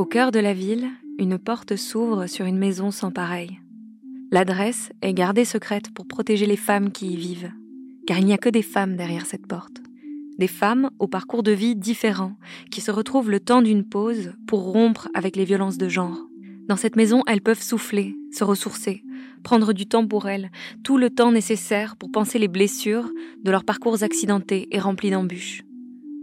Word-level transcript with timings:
Au 0.00 0.06
cœur 0.06 0.30
de 0.32 0.38
la 0.38 0.54
ville, 0.54 0.88
une 1.18 1.38
porte 1.38 1.76
s'ouvre 1.76 2.26
sur 2.26 2.46
une 2.46 2.56
maison 2.56 2.90
sans 2.90 3.10
pareil. 3.10 3.60
L'adresse 4.30 4.92
est 5.02 5.12
gardée 5.12 5.44
secrète 5.44 5.92
pour 5.92 6.06
protéger 6.06 6.46
les 6.46 6.56
femmes 6.56 6.90
qui 6.90 7.08
y 7.08 7.16
vivent, 7.16 7.52
car 8.06 8.18
il 8.18 8.24
n'y 8.24 8.32
a 8.32 8.38
que 8.38 8.48
des 8.48 8.62
femmes 8.62 8.96
derrière 8.96 9.26
cette 9.26 9.46
porte. 9.46 9.82
Des 10.38 10.46
femmes 10.46 10.88
au 11.00 11.06
parcours 11.06 11.42
de 11.42 11.52
vie 11.52 11.76
différent, 11.76 12.32
qui 12.70 12.80
se 12.80 12.90
retrouvent 12.90 13.30
le 13.30 13.40
temps 13.40 13.60
d'une 13.60 13.84
pause 13.84 14.32
pour 14.46 14.72
rompre 14.72 15.10
avec 15.12 15.36
les 15.36 15.44
violences 15.44 15.76
de 15.76 15.90
genre. 15.90 16.16
Dans 16.66 16.76
cette 16.76 16.96
maison, 16.96 17.22
elles 17.26 17.42
peuvent 17.42 17.62
souffler, 17.62 18.16
se 18.32 18.42
ressourcer, 18.42 19.04
prendre 19.42 19.74
du 19.74 19.84
temps 19.84 20.06
pour 20.06 20.30
elles, 20.30 20.50
tout 20.82 20.96
le 20.96 21.10
temps 21.10 21.30
nécessaire 21.30 21.96
pour 21.96 22.10
penser 22.10 22.38
les 22.38 22.48
blessures 22.48 23.10
de 23.44 23.50
leurs 23.50 23.64
parcours 23.64 24.02
accidentés 24.02 24.66
et 24.70 24.80
remplis 24.80 25.10
d'embûches. 25.10 25.62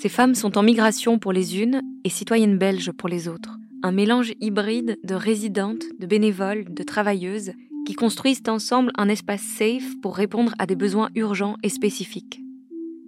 Ces 0.00 0.08
femmes 0.08 0.36
sont 0.36 0.56
en 0.56 0.62
migration 0.62 1.18
pour 1.18 1.34
les 1.34 1.60
unes 1.60 1.82
et 2.04 2.08
citoyennes 2.08 2.56
belges 2.56 2.92
pour 2.92 3.10
les 3.10 3.28
autres. 3.28 3.57
Un 3.82 3.92
mélange 3.92 4.32
hybride 4.40 4.98
de 5.04 5.14
résidentes, 5.14 5.84
de 6.00 6.06
bénévoles, 6.06 6.64
de 6.74 6.82
travailleuses 6.82 7.52
qui 7.86 7.94
construisent 7.94 8.42
ensemble 8.48 8.90
un 8.98 9.08
espace 9.08 9.42
safe 9.42 10.00
pour 10.02 10.16
répondre 10.16 10.52
à 10.58 10.66
des 10.66 10.74
besoins 10.74 11.10
urgents 11.14 11.56
et 11.62 11.68
spécifiques. 11.68 12.40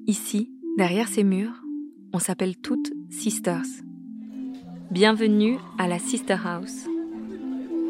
Ici, 0.07 0.49
derrière 0.79 1.09
ces 1.09 1.25
murs, 1.25 1.65
on 2.13 2.21
s'appelle 2.21 2.57
toutes 2.57 2.93
Sisters. 3.11 3.67
Bienvenue 4.93 5.59
à 5.77 5.89
la 5.89 5.99
Sister 5.99 6.37
House. 6.45 6.87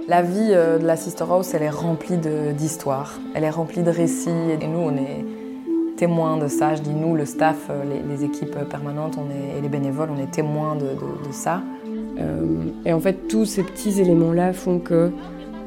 La 0.09 0.23
vie 0.23 0.53
euh, 0.53 0.79
de 0.79 0.87
la 0.87 0.97
Sister 0.97 1.25
House, 1.29 1.53
elle 1.53 1.63
est 1.63 1.71
remplie 1.71 2.17
d'histoires, 2.57 3.21
elle 3.35 3.45
est 3.45 3.51
remplie 3.51 3.83
de 3.83 3.91
récits 3.91 4.31
et 4.31 4.67
nous, 4.67 4.79
on 4.79 4.97
est 4.97 5.25
témoins 5.97 6.39
de 6.39 6.49
ça. 6.49 6.75
Je 6.75 6.81
dis 6.81 6.95
nous, 6.95 7.15
le 7.15 7.27
staff, 7.27 7.69
euh, 7.69 7.85
les, 8.09 8.25
équipes 8.25 8.57
permanentes 8.71 9.19
et 9.19 9.61
les 9.61 9.69
bénévoles, 9.69 10.09
on 10.11 10.19
est 10.19 10.31
témoins 10.31 10.75
de, 10.75 10.97
ça. 11.31 11.63
Euh, 12.21 12.45
et 12.85 12.93
en 12.93 13.01
fait, 13.01 13.29
tous 13.29 13.45
ces 13.45 13.63
petits 13.63 14.01
éléments-là 14.01 14.53
font 14.53 14.79
que 14.79 15.11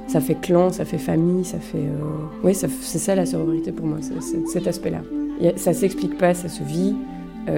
ça 0.08 0.22
fait 0.22 0.36
clan, 0.36 0.72
ça 0.72 0.86
fait 0.86 0.98
famille, 0.98 1.46
ça 1.46 1.60
fait. 1.60 1.88
Oui, 2.44 2.54
c'est 2.54 2.68
ça 2.98 3.16
la 3.16 3.26
sororité 3.26 3.72
pour 3.72 3.86
moi, 3.86 3.98
cet 4.02 4.68
aspect-là. 4.68 5.02
Ça 5.56 5.74
s'explique 5.74 6.18
pas, 6.18 6.34
ça 6.34 6.50
se 6.50 6.62
vit. 6.62 6.94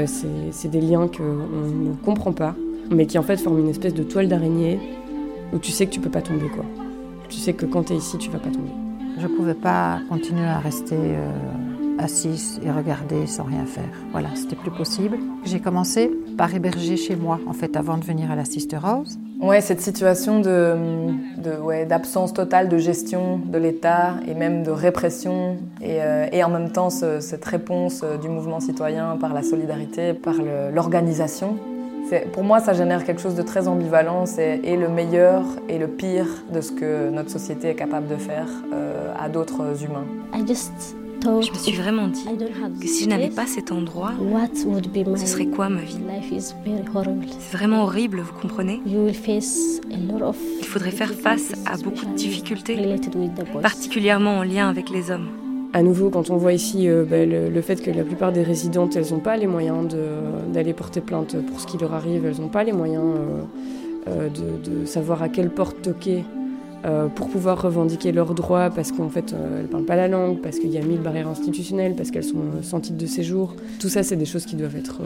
c'est 0.06 0.70
des 0.70 0.80
liens 0.80 1.08
qu'on 1.08 1.24
ne 1.24 1.94
comprend 2.06 2.34
pas, 2.34 2.56
mais 2.92 3.08
qui 3.08 3.18
en 3.18 3.24
fait 3.24 3.38
forment 3.38 3.60
une 3.60 3.70
espèce 3.70 3.96
de 3.96 4.04
toile 4.04 4.28
d'araignée 4.28 4.80
où 5.54 5.58
tu 5.58 5.72
sais 5.72 5.86
que 5.86 5.92
tu 5.92 6.00
peux 6.00 6.12
pas 6.12 6.22
tomber 6.22 6.48
quoi. 6.48 6.66
Tu 7.30 7.38
sais 7.38 7.54
que 7.54 7.66
quand 7.66 7.84
tu 7.84 7.94
es 7.94 7.98
ici, 7.98 8.18
tu 8.18 8.30
vas 8.30 8.40
pas 8.40 8.50
tomber. 8.50 8.72
Je 9.18 9.28
pouvais 9.28 9.54
pas 9.54 10.00
continuer 10.10 10.46
à 10.46 10.60
rester 10.60 10.96
euh, 10.96 11.32
assise 12.06 12.62
et 12.66 12.72
regarder 12.72 13.28
sans 13.28 13.44
rien 13.44 13.66
faire. 13.66 13.84
Voilà, 14.12 14.30
c'était 14.36 14.56
plus 14.56 14.72
possible. 14.72 15.18
J'ai 15.44 15.60
commencé 15.60 16.12
par 16.38 16.56
héberger 16.56 16.96
chez 16.96 17.16
moi 17.16 17.40
en 17.48 17.54
fait 17.54 17.76
avant 17.76 17.98
de 17.98 18.06
venir 18.06 18.32
à 18.32 18.36
la 18.36 18.46
Sister 18.46 18.80
House. 18.82 19.18
Ouais, 19.42 19.60
cette 19.60 19.82
situation 19.82 20.40
de, 20.40 20.76
ouais, 21.62 21.86
d'absence 21.86 22.34
totale 22.34 22.70
de 22.70 22.78
gestion 22.78 23.38
de 23.38 23.58
l'État 23.58 24.16
et 24.28 24.34
même 24.34 24.64
de 24.64 24.72
répression 24.72 25.58
et, 25.82 26.02
euh, 26.02 26.28
et 26.32 26.42
en 26.44 26.50
même 26.50 26.72
temps 26.72 26.90
cette 26.90 27.46
réponse 27.46 28.02
euh, 28.04 28.18
du 28.18 28.30
mouvement 28.30 28.62
citoyen 28.62 29.18
par 29.18 29.34
la 29.34 29.44
solidarité, 29.44 30.14
par 30.14 30.36
l'organisation 30.74 31.58
pour 32.34 32.44
moi, 32.44 32.60
ça 32.60 32.74
génère 32.74 33.04
quelque 33.04 33.22
chose 33.22 33.36
de 33.36 33.42
très 33.42 33.68
ambivalent. 33.68 34.26
C'est 34.26 34.60
et 34.64 34.78
le 34.78 34.90
meilleur 34.90 35.44
et 35.68 35.78
le 35.78 35.88
pire 35.88 36.28
de 36.54 36.62
ce 36.62 36.72
que 36.72 37.10
notre 37.10 37.32
société 37.32 37.70
est 37.70 37.76
capable 37.76 38.08
de 38.08 38.16
faire 38.16 38.48
euh, 38.74 39.14
à 39.20 39.30
d'autres 39.30 39.84
humains. 39.84 40.06
Je 41.26 41.52
me 41.52 41.58
suis 41.58 41.72
vraiment 41.72 42.08
dit 42.08 42.26
que 42.80 42.88
si 42.88 43.04
je 43.04 43.10
n'avais 43.10 43.30
pas 43.30 43.48
cet 43.48 43.72
endroit, 43.72 44.12
ce 44.54 45.26
serait 45.26 45.48
quoi 45.48 45.70
ma 45.70 45.82
vie 45.82 45.98
C'est 47.40 47.58
vraiment 47.58 47.84
horrible, 47.84 48.20
vous 48.20 48.40
comprenez 48.40 48.82
Il 48.86 50.66
faudrait 50.66 50.92
faire 50.92 51.14
face 51.14 51.54
à 51.66 51.78
beaucoup 51.78 52.06
de 52.06 52.16
difficultés, 52.16 52.78
particulièrement 53.62 54.40
en 54.40 54.44
lien 54.44 54.70
avec 54.70 54.90
les 54.90 55.12
hommes. 55.12 55.28
À 55.74 55.84
nouveau, 55.84 56.10
quand 56.10 56.30
on 56.30 56.38
voit 56.38 56.54
ici 56.54 56.88
euh, 56.88 57.04
bah, 57.04 57.26
le, 57.26 57.62
fait 57.62 57.82
que 57.82 57.92
la 57.92 58.06
plupart 58.06 58.32
des 58.32 58.44
résidentes, 58.44 58.96
elles 58.96 59.12
n'ont 59.12 59.20
pas 59.20 59.36
les 59.36 59.46
moyens 59.46 59.94
d'aller 60.54 60.72
porter 60.72 61.02
plainte 61.02 61.36
pour 61.48 61.60
ce 61.60 61.68
qui 61.68 61.78
leur 61.78 61.94
arrive, 61.94 62.26
elles 62.26 62.40
n'ont 62.40 62.48
pas 62.48 62.64
les 62.64 62.72
moyens 62.72 63.04
euh, 63.04 63.42
euh, 64.08 64.30
de, 64.30 64.86
savoir 64.86 65.22
à 65.22 65.28
quelle 65.28 65.50
porte 65.50 65.82
toquer 65.82 66.24
pour 67.16 67.30
pouvoir 67.30 67.62
revendiquer 67.62 68.12
leurs 68.12 68.36
droits 68.36 68.70
parce 68.70 68.92
qu'en 68.92 69.10
fait 69.10 69.34
elles 69.34 69.64
ne 69.64 69.68
parlent 69.68 69.86
pas 69.86 69.96
la 69.96 70.08
langue, 70.08 70.40
parce 70.40 70.60
qu'il 70.60 70.72
y 70.72 70.78
a 70.78 70.82
mille 70.82 71.00
barrières 71.00 71.28
institutionnelles, 71.28 71.96
parce 71.96 72.12
qu'elles 72.12 72.24
sont 72.24 72.44
sans 72.62 72.80
titre 72.80 72.98
de 72.98 73.06
séjour. 73.08 73.56
Tout 73.80 73.90
ça, 73.90 74.04
c'est 74.04 74.16
des 74.16 74.26
choses 74.26 74.46
qui 74.46 74.56
doivent 74.56 74.76
être. 74.76 75.02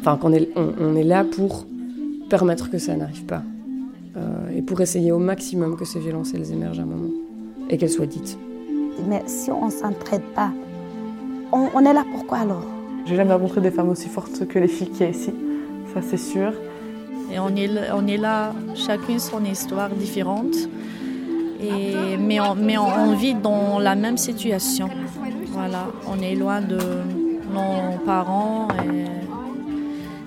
Enfin, 0.00 0.16
qu'on 0.16 0.32
est, 0.32 0.48
on, 0.56 0.96
est 0.96 1.04
là 1.04 1.24
pour 1.24 1.66
permettre 2.28 2.70
que 2.70 2.78
ça 2.78 2.96
n'arrive 2.96 3.24
pas 3.24 3.42
et 4.54 4.62
pour 4.62 4.80
essayer 4.80 5.12
au 5.12 5.18
maximum 5.18 5.76
que 5.76 5.84
ces 5.84 5.98
violences 5.98 6.32
elles 6.34 6.52
émergent 6.52 6.80
à 6.80 6.82
un 6.82 6.86
moment 6.86 7.10
et 7.68 7.78
qu'elles 7.78 7.90
soient 7.90 8.06
dites. 8.06 8.38
Mais 9.08 9.22
si 9.26 9.50
on 9.50 9.66
ne 9.66 9.70
s'entraide 9.70 10.22
pas, 10.34 10.52
on, 11.52 11.84
est 11.84 11.92
là 11.92 12.04
pourquoi 12.10 12.38
alors? 12.38 12.64
J'ai 13.06 13.16
jamais 13.16 13.32
rencontré 13.32 13.60
des 13.60 13.70
femmes 13.70 13.88
aussi 13.88 14.08
fortes 14.08 14.46
que 14.46 14.58
les 14.58 14.68
filles 14.68 14.90
qu'il 14.90 15.02
y 15.02 15.04
a 15.04 15.10
ici, 15.10 15.32
ça 15.92 16.00
c'est 16.02 16.16
sûr. 16.16 16.52
On 17.38 17.56
est, 18.06 18.16
là, 18.16 18.52
chacune 18.74 19.18
son 19.18 19.44
histoire 19.44 19.90
différente, 19.90 20.54
et, 21.60 22.16
mais, 22.18 22.40
on, 22.40 22.54
mais 22.54 22.76
on, 22.78 23.14
vit 23.14 23.34
dans 23.34 23.78
la 23.78 23.94
même 23.94 24.18
situation. 24.18 24.88
Voilà, 25.48 25.86
on 26.08 26.20
est 26.20 26.34
loin 26.34 26.60
de 26.60 26.78
nos 27.52 27.98
parents, 28.04 28.68
et 28.84 29.04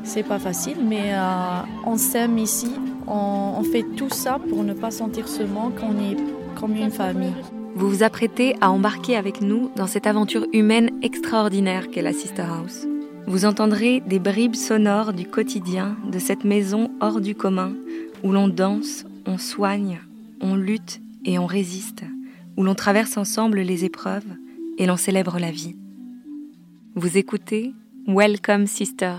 c'est 0.03 0.23
pas 0.23 0.39
facile, 0.39 0.77
mais 0.83 1.13
euh, 1.13 1.61
on 1.85 1.97
s'aime 1.97 2.37
ici, 2.37 2.71
on, 3.07 3.55
on 3.59 3.63
fait 3.63 3.85
tout 3.95 4.09
ça 4.09 4.39
pour 4.49 4.63
ne 4.63 4.73
pas 4.73 4.91
sentir 4.91 5.27
ce 5.27 5.43
manque, 5.43 5.79
on 5.83 5.93
est 5.99 6.17
comme 6.59 6.75
une 6.75 6.91
famille 6.91 7.33
vous 7.77 7.89
vous 7.89 8.01
apprêtez 8.01 8.55
à 8.59 8.71
embarquer 8.71 9.15
avec 9.15 9.39
nous 9.39 9.69
dans 9.75 9.85
cette 9.85 10.07
aventure 10.07 10.47
humaine 10.51 10.89
extraordinaire 11.03 11.89
qu'est 11.91 12.01
la 12.01 12.11
Sister 12.11 12.41
House. 12.41 12.87
Vous 13.27 13.43
entendrez 13.43 13.99
des 13.99 14.19
bribes 14.19 14.55
sonores 14.55 15.11
du 15.11 15.27
quotidien 15.27 15.97
de 16.09 16.17
cette 16.17 16.45
maison 16.45 16.89
hors 17.01 17.19
du 17.19 17.35
commun, 17.35 17.73
où 18.23 18.31
l'on 18.31 18.47
danse, 18.47 19.03
on 19.25 19.37
soigne, 19.37 19.99
on 20.39 20.55
lutte 20.55 21.01
et 21.25 21.37
on 21.37 21.45
résiste, 21.45 22.05
où 22.55 22.63
l'on 22.63 22.73
traverse 22.73 23.17
ensemble 23.17 23.59
les 23.59 23.83
épreuves 23.83 24.23
et 24.77 24.85
l'on 24.85 24.95
célèbre 24.95 25.39
la 25.39 25.51
vie. 25.51 25.75
Vous 26.95 27.17
écoutez 27.17 27.73
Welcome 28.07 28.65
Sister 28.65 29.17